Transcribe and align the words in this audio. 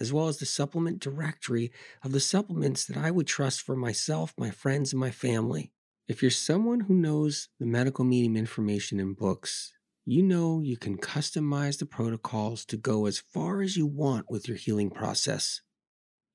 as 0.00 0.12
well 0.12 0.28
as 0.28 0.38
the 0.38 0.46
supplement 0.46 0.98
directory 0.98 1.70
of 2.02 2.12
the 2.12 2.20
supplements 2.20 2.86
that 2.86 2.96
I 2.96 3.10
would 3.10 3.26
trust 3.26 3.60
for 3.60 3.76
myself, 3.76 4.32
my 4.38 4.50
friends, 4.50 4.92
and 4.92 5.00
my 5.00 5.10
family. 5.10 5.72
If 6.08 6.22
you're 6.22 6.30
someone 6.30 6.80
who 6.80 6.94
knows 6.94 7.48
the 7.60 7.66
medical 7.66 8.04
medium 8.04 8.36
information 8.36 8.98
in 8.98 9.12
books, 9.12 9.72
you 10.06 10.22
know 10.22 10.60
you 10.60 10.76
can 10.76 10.96
customize 10.96 11.78
the 11.78 11.86
protocols 11.86 12.64
to 12.64 12.76
go 12.76 13.06
as 13.06 13.18
far 13.18 13.60
as 13.60 13.76
you 13.76 13.86
want 13.86 14.26
with 14.30 14.48
your 14.48 14.56
healing 14.56 14.90
process. 14.90 15.60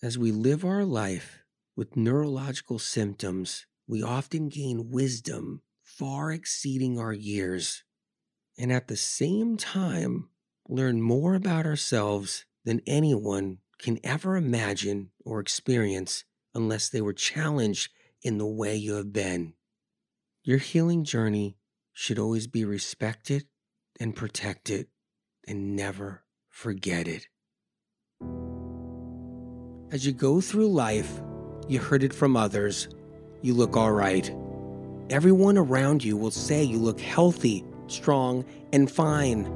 As 0.00 0.16
we 0.16 0.30
live 0.30 0.64
our 0.64 0.84
life 0.84 1.40
with 1.76 1.96
neurological 1.96 2.78
symptoms, 2.78 3.66
we 3.86 4.02
often 4.02 4.48
gain 4.48 4.90
wisdom 4.90 5.62
far 5.82 6.30
exceeding 6.30 6.98
our 6.98 7.12
years, 7.12 7.82
and 8.56 8.72
at 8.72 8.86
the 8.86 8.96
same 8.96 9.56
time, 9.56 10.28
learn 10.68 11.02
more 11.02 11.34
about 11.34 11.66
ourselves 11.66 12.44
than 12.64 12.80
anyone 12.86 13.58
can 13.78 13.98
ever 14.02 14.36
imagine 14.36 15.10
or 15.24 15.40
experience 15.40 16.24
unless 16.54 16.88
they 16.88 17.00
were 17.00 17.12
challenged 17.12 17.90
in 18.22 18.38
the 18.38 18.46
way 18.46 18.74
you 18.74 18.94
have 18.94 19.12
been. 19.12 19.54
Your 20.42 20.58
healing 20.58 21.04
journey 21.04 21.56
should 21.92 22.18
always 22.18 22.46
be 22.46 22.64
respected 22.64 23.44
and 24.00 24.14
protected 24.14 24.86
and 25.46 25.76
never 25.76 26.24
forget 26.48 27.08
it. 27.08 27.28
As 29.90 30.04
you 30.04 30.12
go 30.12 30.40
through 30.40 30.68
life, 30.68 31.20
you 31.68 31.78
heard 31.78 32.02
it 32.02 32.12
from 32.12 32.36
others, 32.36 32.88
you 33.42 33.54
look 33.54 33.76
all 33.76 33.92
right. 33.92 34.34
Everyone 35.10 35.56
around 35.56 36.04
you 36.04 36.16
will 36.16 36.30
say 36.30 36.62
you 36.62 36.78
look 36.78 37.00
healthy, 37.00 37.64
strong, 37.86 38.44
and 38.72 38.90
fine. 38.90 39.50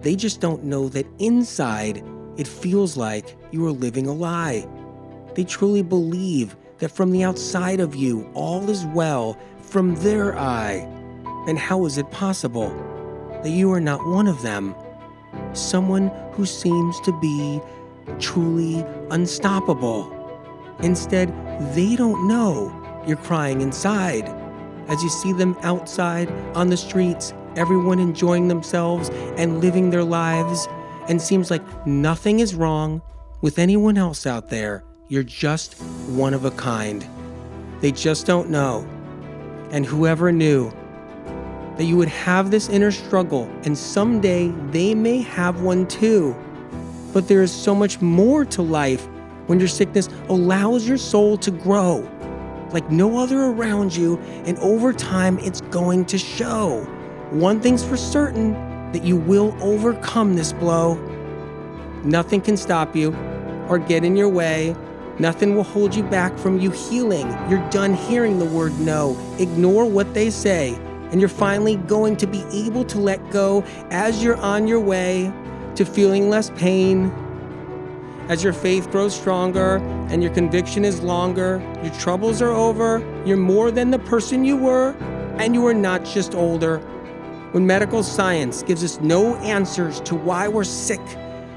They 0.00 0.16
just 0.16 0.40
don't 0.40 0.64
know 0.64 0.88
that 0.90 1.06
inside 1.18 2.02
it 2.36 2.46
feels 2.46 2.96
like 2.96 3.36
you 3.50 3.64
are 3.66 3.72
living 3.72 4.06
a 4.06 4.12
lie. 4.12 4.66
They 5.34 5.44
truly 5.44 5.82
believe 5.82 6.56
that 6.78 6.90
from 6.90 7.10
the 7.10 7.24
outside 7.24 7.80
of 7.80 7.94
you 7.94 8.30
all 8.34 8.68
is 8.68 8.84
well 8.86 9.38
from 9.60 9.94
their 9.96 10.36
eye. 10.38 10.86
And 11.46 11.58
how 11.58 11.86
is 11.86 11.98
it 11.98 12.10
possible 12.10 12.68
that 13.42 13.50
you 13.50 13.72
are 13.72 13.80
not 13.80 14.06
one 14.06 14.26
of 14.26 14.42
them? 14.42 14.74
Someone 15.52 16.10
who 16.32 16.44
seems 16.44 17.00
to 17.02 17.12
be 17.20 17.60
truly 18.18 18.84
unstoppable. 19.10 20.12
Instead, 20.80 21.32
they 21.74 21.96
don't 21.96 22.28
know 22.28 22.72
you're 23.06 23.16
crying 23.16 23.60
inside. 23.60 24.28
As 24.88 25.02
you 25.02 25.08
see 25.08 25.32
them 25.32 25.56
outside 25.62 26.30
on 26.54 26.68
the 26.68 26.76
streets, 26.76 27.32
everyone 27.56 27.98
enjoying 27.98 28.48
themselves 28.48 29.08
and 29.36 29.60
living 29.60 29.90
their 29.90 30.04
lives, 30.04 30.68
and 31.08 31.20
seems 31.20 31.50
like 31.50 31.62
nothing 31.86 32.40
is 32.40 32.54
wrong 32.54 33.02
with 33.40 33.58
anyone 33.58 33.98
else 33.98 34.26
out 34.26 34.48
there. 34.48 34.84
You're 35.08 35.22
just 35.22 35.74
one 36.08 36.34
of 36.34 36.44
a 36.44 36.50
kind. 36.50 37.06
They 37.80 37.92
just 37.92 38.26
don't 38.26 38.50
know. 38.50 38.86
And 39.70 39.84
whoever 39.84 40.32
knew 40.32 40.70
that 41.76 41.84
you 41.84 41.96
would 41.96 42.08
have 42.08 42.50
this 42.50 42.68
inner 42.68 42.90
struggle, 42.90 43.50
and 43.64 43.76
someday 43.76 44.48
they 44.70 44.94
may 44.94 45.20
have 45.22 45.60
one 45.60 45.86
too. 45.86 46.34
But 47.12 47.28
there 47.28 47.42
is 47.42 47.52
so 47.52 47.74
much 47.74 48.00
more 48.00 48.44
to 48.46 48.62
life 48.62 49.06
when 49.46 49.58
your 49.58 49.68
sickness 49.68 50.08
allows 50.28 50.88
your 50.88 50.98
soul 50.98 51.36
to 51.38 51.50
grow 51.50 52.08
like 52.72 52.90
no 52.90 53.18
other 53.18 53.44
around 53.44 53.94
you, 53.94 54.18
and 54.44 54.58
over 54.58 54.92
time 54.92 55.38
it's 55.38 55.60
going 55.62 56.04
to 56.06 56.18
show. 56.18 56.82
One 57.30 57.60
thing's 57.60 57.84
for 57.84 57.96
certain 57.96 58.54
that 58.96 59.04
you 59.04 59.14
will 59.14 59.54
overcome 59.60 60.36
this 60.36 60.54
blow. 60.54 60.94
Nothing 62.02 62.40
can 62.40 62.56
stop 62.56 62.96
you 62.96 63.14
or 63.68 63.78
get 63.78 64.04
in 64.04 64.16
your 64.16 64.30
way. 64.30 64.74
Nothing 65.18 65.54
will 65.54 65.64
hold 65.64 65.94
you 65.94 66.02
back 66.02 66.38
from 66.38 66.58
you 66.58 66.70
healing. 66.70 67.28
You're 67.50 67.68
done 67.68 67.92
hearing 67.92 68.38
the 68.38 68.46
word 68.46 68.78
no. 68.80 69.14
Ignore 69.38 69.84
what 69.84 70.14
they 70.14 70.30
say, 70.30 70.74
and 71.10 71.20
you're 71.20 71.28
finally 71.28 71.76
going 71.76 72.16
to 72.16 72.26
be 72.26 72.42
able 72.50 72.86
to 72.86 72.98
let 72.98 73.30
go 73.30 73.62
as 73.90 74.24
you're 74.24 74.38
on 74.38 74.66
your 74.66 74.80
way 74.80 75.30
to 75.74 75.84
feeling 75.84 76.30
less 76.30 76.48
pain, 76.56 77.12
as 78.30 78.42
your 78.42 78.54
faith 78.54 78.90
grows 78.90 79.14
stronger 79.14 79.76
and 80.08 80.22
your 80.22 80.32
conviction 80.32 80.86
is 80.86 81.02
longer, 81.02 81.60
your 81.82 81.92
troubles 81.96 82.40
are 82.40 82.50
over, 82.50 83.04
you're 83.26 83.36
more 83.36 83.70
than 83.70 83.90
the 83.90 83.98
person 83.98 84.42
you 84.42 84.56
were, 84.56 84.96
and 85.38 85.54
you 85.54 85.66
are 85.66 85.74
not 85.74 86.02
just 86.02 86.34
older. 86.34 86.80
When 87.56 87.66
medical 87.66 88.02
science 88.02 88.62
gives 88.62 88.84
us 88.84 89.00
no 89.00 89.36
answers 89.36 90.02
to 90.02 90.14
why 90.14 90.46
we're 90.46 90.62
sick, 90.62 91.00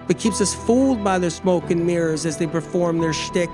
but 0.07 0.17
keeps 0.17 0.39
us 0.39 0.55
fooled 0.55 1.03
by 1.03 1.19
their 1.19 1.29
smoke 1.29 1.71
and 1.71 1.85
mirrors 1.85 2.25
as 2.25 2.37
they 2.37 2.47
perform 2.47 2.99
their 2.99 3.11
shtick, 3.11 3.49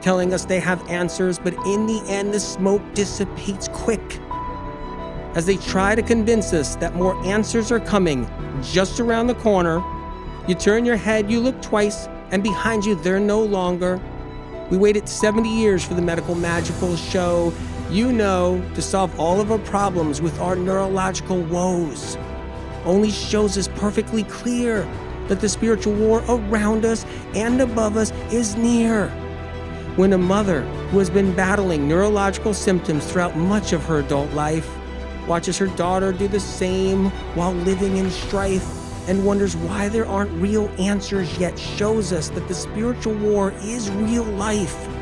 telling 0.00 0.34
us 0.34 0.44
they 0.44 0.58
have 0.58 0.84
answers, 0.90 1.38
but 1.38 1.54
in 1.64 1.86
the 1.86 2.02
end, 2.08 2.34
the 2.34 2.40
smoke 2.40 2.82
dissipates 2.94 3.68
quick. 3.68 4.18
As 5.36 5.46
they 5.46 5.58
try 5.58 5.94
to 5.94 6.02
convince 6.02 6.52
us 6.52 6.74
that 6.74 6.96
more 6.96 7.14
answers 7.24 7.70
are 7.70 7.78
coming 7.78 8.28
just 8.62 8.98
around 8.98 9.28
the 9.28 9.36
corner, 9.36 9.80
you 10.48 10.56
turn 10.56 10.84
your 10.84 10.96
head, 10.96 11.30
you 11.30 11.38
look 11.38 11.62
twice, 11.62 12.08
and 12.32 12.42
behind 12.42 12.84
you, 12.84 12.96
they're 12.96 13.20
no 13.20 13.40
longer. 13.40 14.00
We 14.72 14.76
waited 14.76 15.08
70 15.08 15.48
years 15.48 15.84
for 15.84 15.94
the 15.94 16.02
medical 16.02 16.34
magical 16.34 16.96
show, 16.96 17.52
you 17.90 18.12
know, 18.12 18.62
to 18.74 18.82
solve 18.82 19.18
all 19.18 19.40
of 19.40 19.52
our 19.52 19.58
problems 19.58 20.20
with 20.20 20.38
our 20.40 20.56
neurological 20.56 21.42
woes. 21.42 22.16
Only 22.84 23.10
shows 23.10 23.56
us 23.56 23.68
perfectly 23.68 24.24
clear 24.24 24.88
that 25.28 25.40
the 25.40 25.48
spiritual 25.48 25.94
war 25.94 26.22
around 26.28 26.84
us 26.84 27.04
and 27.34 27.60
above 27.60 27.96
us 27.96 28.12
is 28.32 28.56
near. 28.56 29.08
When 29.96 30.12
a 30.12 30.18
mother 30.18 30.62
who 30.90 30.98
has 30.98 31.10
been 31.10 31.34
battling 31.34 31.88
neurological 31.88 32.54
symptoms 32.54 33.10
throughout 33.10 33.36
much 33.36 33.72
of 33.72 33.84
her 33.84 34.00
adult 34.00 34.32
life 34.32 34.68
watches 35.26 35.58
her 35.58 35.66
daughter 35.68 36.12
do 36.12 36.28
the 36.28 36.40
same 36.40 37.10
while 37.34 37.52
living 37.52 37.96
in 37.96 38.10
strife 38.10 38.66
and 39.08 39.24
wonders 39.24 39.56
why 39.56 39.88
there 39.88 40.06
aren't 40.06 40.30
real 40.32 40.68
answers 40.78 41.38
yet 41.38 41.58
shows 41.58 42.12
us 42.12 42.28
that 42.30 42.46
the 42.48 42.54
spiritual 42.54 43.14
war 43.14 43.52
is 43.62 43.90
real 43.90 44.24
life. 44.24 44.95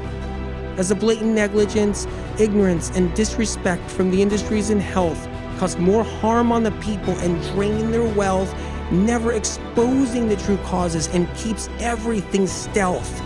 As 0.76 0.88
the 0.88 0.94
blatant 0.94 1.34
negligence, 1.34 2.06
ignorance, 2.38 2.90
and 2.90 3.14
disrespect 3.14 3.88
from 3.90 4.10
the 4.10 4.20
industries 4.20 4.70
in 4.70 4.80
health 4.80 5.28
cause 5.58 5.76
more 5.76 6.02
harm 6.02 6.50
on 6.50 6.64
the 6.64 6.72
people 6.72 7.14
and 7.20 7.40
drain 7.52 7.92
their 7.92 8.02
wealth, 8.02 8.52
never 8.90 9.32
exposing 9.32 10.28
the 10.28 10.36
true 10.36 10.56
causes 10.58 11.06
and 11.08 11.32
keeps 11.36 11.68
everything 11.78 12.46
stealth. 12.46 13.22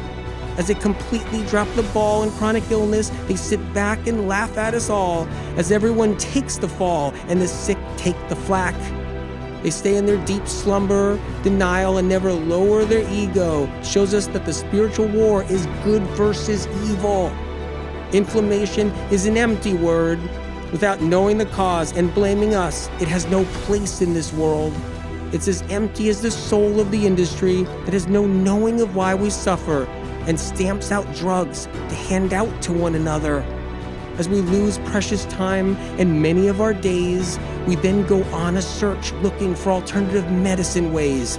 As 0.58 0.66
they 0.66 0.74
completely 0.74 1.44
drop 1.46 1.68
the 1.74 1.84
ball 1.94 2.22
in 2.24 2.30
chronic 2.32 2.70
illness, 2.70 3.10
they 3.28 3.36
sit 3.36 3.60
back 3.72 4.06
and 4.06 4.28
laugh 4.28 4.58
at 4.58 4.74
us 4.74 4.90
all 4.90 5.26
as 5.56 5.72
everyone 5.72 6.16
takes 6.18 6.58
the 6.58 6.68
fall 6.68 7.14
and 7.28 7.40
the 7.40 7.48
sick 7.48 7.78
take 7.96 8.16
the 8.28 8.36
flack. 8.36 8.74
They 9.62 9.70
stay 9.70 9.96
in 9.96 10.06
their 10.06 10.24
deep 10.24 10.46
slumber, 10.46 11.18
denial, 11.42 11.98
and 11.98 12.08
never 12.08 12.32
lower 12.32 12.84
their 12.84 13.08
ego. 13.10 13.68
Shows 13.82 14.14
us 14.14 14.28
that 14.28 14.44
the 14.44 14.52
spiritual 14.52 15.08
war 15.08 15.42
is 15.44 15.66
good 15.84 16.02
versus 16.16 16.66
evil. 16.88 17.32
Inflammation 18.12 18.90
is 19.10 19.26
an 19.26 19.36
empty 19.36 19.74
word. 19.74 20.20
Without 20.70 21.00
knowing 21.00 21.38
the 21.38 21.46
cause 21.46 21.92
and 21.96 22.14
blaming 22.14 22.54
us, 22.54 22.88
it 23.00 23.08
has 23.08 23.26
no 23.26 23.44
place 23.64 24.00
in 24.00 24.14
this 24.14 24.32
world. 24.32 24.72
It's 25.32 25.48
as 25.48 25.62
empty 25.62 26.08
as 26.08 26.22
the 26.22 26.30
soul 26.30 26.80
of 26.80 26.90
the 26.90 27.06
industry 27.06 27.64
that 27.64 27.92
has 27.92 28.06
no 28.06 28.26
knowing 28.26 28.80
of 28.80 28.94
why 28.94 29.14
we 29.14 29.28
suffer 29.28 29.84
and 30.26 30.38
stamps 30.38 30.92
out 30.92 31.12
drugs 31.14 31.66
to 31.66 31.94
hand 31.94 32.32
out 32.32 32.62
to 32.62 32.72
one 32.72 32.94
another. 32.94 33.44
As 34.18 34.28
we 34.28 34.40
lose 34.40 34.78
precious 34.78 35.24
time 35.26 35.76
and 35.96 36.20
many 36.20 36.48
of 36.48 36.60
our 36.60 36.74
days, 36.74 37.38
we 37.68 37.76
then 37.76 38.04
go 38.06 38.24
on 38.24 38.56
a 38.56 38.62
search 38.62 39.12
looking 39.14 39.54
for 39.54 39.70
alternative 39.70 40.28
medicine 40.32 40.92
ways. 40.92 41.38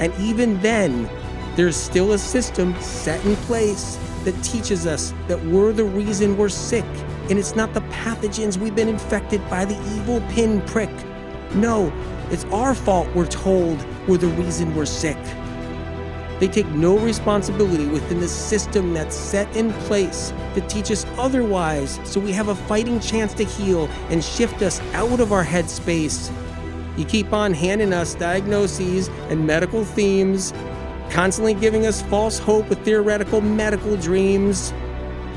And 0.00 0.10
even 0.18 0.58
then, 0.62 1.06
there's 1.54 1.76
still 1.76 2.12
a 2.12 2.18
system 2.18 2.74
set 2.80 3.22
in 3.26 3.36
place 3.36 3.98
that 4.24 4.32
teaches 4.42 4.86
us 4.86 5.12
that 5.28 5.38
we're 5.44 5.72
the 5.72 5.84
reason 5.84 6.38
we're 6.38 6.48
sick. 6.48 6.86
And 7.28 7.38
it's 7.38 7.54
not 7.54 7.74
the 7.74 7.82
pathogens 7.82 8.56
we've 8.56 8.74
been 8.74 8.88
infected 8.88 9.46
by 9.50 9.66
the 9.66 9.78
evil 9.94 10.22
pinprick. 10.30 10.90
No, 11.54 11.92
it's 12.30 12.44
our 12.46 12.74
fault, 12.74 13.06
we're 13.14 13.26
told, 13.26 13.84
we're 14.08 14.16
the 14.16 14.28
reason 14.28 14.74
we're 14.74 14.86
sick. 14.86 15.18
They 16.44 16.62
take 16.62 16.68
no 16.72 16.98
responsibility 16.98 17.86
within 17.86 18.20
the 18.20 18.28
system 18.28 18.92
that's 18.92 19.16
set 19.16 19.56
in 19.56 19.72
place 19.88 20.30
to 20.52 20.60
teach 20.68 20.90
us 20.90 21.06
otherwise 21.16 21.98
so 22.04 22.20
we 22.20 22.32
have 22.32 22.48
a 22.48 22.54
fighting 22.54 23.00
chance 23.00 23.32
to 23.32 23.44
heal 23.44 23.86
and 24.10 24.22
shift 24.22 24.60
us 24.60 24.78
out 24.92 25.20
of 25.20 25.32
our 25.32 25.42
headspace. 25.42 26.30
You 26.98 27.06
keep 27.06 27.32
on 27.32 27.54
handing 27.54 27.94
us 27.94 28.14
diagnoses 28.14 29.08
and 29.30 29.46
medical 29.46 29.86
themes, 29.86 30.52
constantly 31.08 31.54
giving 31.54 31.86
us 31.86 32.02
false 32.02 32.38
hope 32.38 32.68
with 32.68 32.84
theoretical 32.84 33.40
medical 33.40 33.96
dreams. 33.96 34.70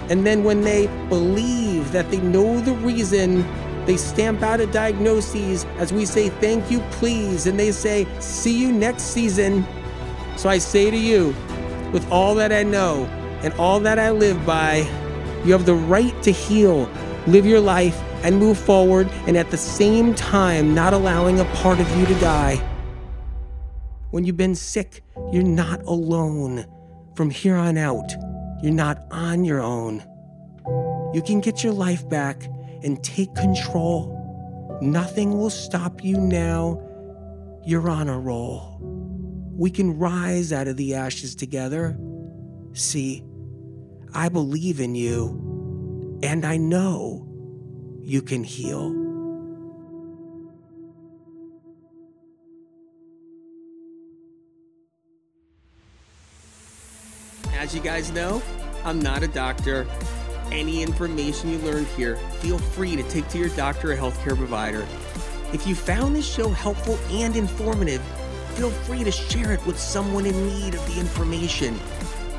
And 0.09 0.27
then 0.27 0.43
when 0.43 0.59
they 0.59 0.87
believe 1.07 1.93
that 1.93 2.11
they 2.11 2.19
know 2.19 2.59
the 2.59 2.73
reason, 2.73 3.45
they 3.85 3.95
stamp 3.95 4.43
out 4.43 4.59
a 4.59 4.67
diagnosis 4.67 5.63
as 5.77 5.93
we 5.93 6.03
say, 6.05 6.27
thank 6.27 6.69
you, 6.69 6.81
please, 6.91 7.47
and 7.47 7.57
they 7.57 7.71
say, 7.71 8.05
see 8.19 8.59
you 8.59 8.73
next 8.73 9.03
season. 9.03 9.65
So 10.37 10.49
I 10.49 10.59
say 10.59 10.91
to 10.91 10.97
you, 10.97 11.35
with 11.91 12.09
all 12.11 12.35
that 12.35 12.51
I 12.51 12.61
know 12.61 13.05
and 13.41 13.51
all 13.55 13.79
that 13.79 13.97
I 13.97 14.11
live 14.11 14.45
by, 14.45 14.87
you 15.43 15.51
have 15.51 15.65
the 15.65 15.73
right 15.73 16.13
to 16.21 16.31
heal, 16.31 16.87
live 17.25 17.45
your 17.45 17.59
life, 17.59 17.99
and 18.23 18.37
move 18.37 18.57
forward, 18.57 19.09
and 19.25 19.35
at 19.35 19.49
the 19.49 19.57
same 19.57 20.13
time, 20.13 20.75
not 20.75 20.93
allowing 20.93 21.39
a 21.39 21.45
part 21.45 21.79
of 21.79 21.97
you 21.97 22.05
to 22.05 22.13
die. 22.19 22.55
When 24.11 24.25
you've 24.25 24.37
been 24.37 24.55
sick, 24.55 25.03
you're 25.31 25.41
not 25.43 25.81
alone. 25.83 26.65
From 27.15 27.31
here 27.31 27.55
on 27.55 27.77
out, 27.77 28.11
you're 28.61 28.73
not 28.73 29.05
on 29.09 29.43
your 29.43 29.61
own. 29.61 30.03
You 31.15 31.23
can 31.25 31.41
get 31.41 31.63
your 31.63 31.73
life 31.73 32.07
back 32.07 32.47
and 32.83 33.03
take 33.03 33.33
control. 33.33 34.13
Nothing 34.81 35.37
will 35.37 35.49
stop 35.49 36.03
you 36.03 36.17
now. 36.17 36.79
You're 37.65 37.89
on 37.89 38.07
a 38.07 38.19
roll. 38.19 38.96
We 39.57 39.71
can 39.71 39.97
rise 39.97 40.53
out 40.53 40.67
of 40.67 40.77
the 40.77 40.93
ashes 40.93 41.33
together. 41.33 41.97
See, 42.73 43.23
I 44.13 44.29
believe 44.29 44.79
in 44.79 44.93
you, 44.93 46.19
and 46.21 46.45
I 46.45 46.57
know 46.57 47.27
you 48.01 48.21
can 48.21 48.43
heal. 48.43 48.93
As 57.57 57.73
you 57.73 57.81
guys 57.81 58.11
know, 58.11 58.43
I'm 58.85 59.01
not 59.01 59.23
a 59.23 59.27
doctor. 59.27 59.87
Any 60.51 60.83
information 60.83 61.49
you 61.49 61.57
learned 61.57 61.87
here, 61.87 62.17
feel 62.41 62.59
free 62.59 62.95
to 62.95 63.01
take 63.09 63.27
to 63.29 63.39
your 63.39 63.49
doctor 63.49 63.91
or 63.91 63.97
healthcare 63.97 64.37
provider. 64.37 64.87
If 65.51 65.65
you 65.65 65.73
found 65.73 66.15
this 66.15 66.31
show 66.31 66.49
helpful 66.49 66.99
and 67.09 67.35
informative, 67.35 68.03
feel 68.57 68.71
free 68.71 69.03
to 69.03 69.11
share 69.11 69.51
it 69.51 69.63
with 69.67 69.79
someone 69.79 70.25
in 70.25 70.47
need 70.47 70.73
of 70.73 70.85
the 70.87 70.99
information. 70.99 71.79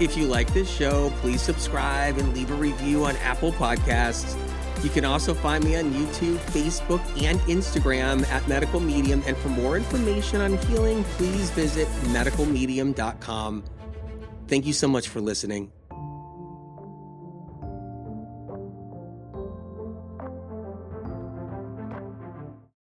If 0.00 0.17
you 0.17 0.26
like 0.26 0.53
this 0.53 0.69
show, 0.69 1.12
please 1.20 1.41
subscribe 1.41 2.19
and 2.19 2.35
leave 2.35 2.50
a 2.50 2.55
review 2.55 3.05
on 3.05 3.17
Apple 3.19 3.53
Podcasts. 3.53 4.37
You 4.82 4.91
can 4.91 5.05
also 5.05 5.32
find 5.32 5.62
me 5.65 5.76
on 5.76 5.93
YouTube, 5.93 6.37
Facebook, 6.50 7.00
and 7.23 7.38
Instagram 7.43 8.26
at 8.29 8.47
Medical 8.49 8.81
Medium. 8.81 9.23
And 9.26 9.37
for 9.37 9.49
more 9.49 9.76
information 9.76 10.41
on 10.41 10.59
healing, 10.67 11.05
please 11.05 11.50
visit 11.50 11.87
medicalmedium.com. 12.12 13.65
Thank 14.49 14.67
you 14.67 14.73
so 14.73 14.88
much 14.88 15.09
for 15.09 15.20
listening. 15.20 15.73